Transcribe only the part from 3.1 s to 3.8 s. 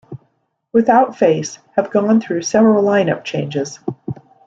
changes.